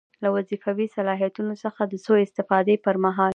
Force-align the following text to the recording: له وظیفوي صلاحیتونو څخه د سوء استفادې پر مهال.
له 0.23 0.27
وظیفوي 0.35 0.87
صلاحیتونو 0.97 1.53
څخه 1.63 1.81
د 1.87 1.93
سوء 2.05 2.19
استفادې 2.25 2.75
پر 2.85 2.95
مهال. 3.05 3.29